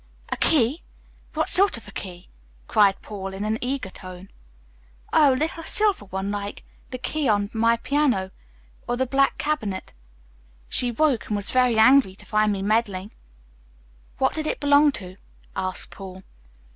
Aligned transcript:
"A 0.29 0.37
key! 0.37 0.79
What 1.35 1.47
sort 1.47 1.77
of 1.77 1.87
a 1.87 1.91
key?" 1.91 2.27
cried 2.67 3.03
Paul 3.03 3.35
in 3.35 3.45
an 3.45 3.59
eager 3.61 3.91
tone. 3.91 4.29
"Oh, 5.13 5.35
a 5.35 5.35
little 5.35 5.61
silver 5.61 6.05
one 6.05 6.31
like 6.31 6.63
the 6.89 6.97
key 6.97 7.29
of 7.29 7.53
my 7.53 7.77
piano, 7.77 8.31
or 8.87 8.97
the 8.97 9.05
black 9.05 9.37
cabinet. 9.37 9.93
She 10.67 10.89
woke 10.91 11.27
and 11.27 11.35
was 11.35 11.51
very 11.51 11.77
angry 11.77 12.15
to 12.15 12.25
find 12.25 12.51
me 12.51 12.63
meddling." 12.63 13.11
"What 14.17 14.33
did 14.33 14.47
it 14.47 14.59
belong 14.59 14.91
to?" 14.93 15.13
asked 15.55 15.91
Paul. 15.91 16.23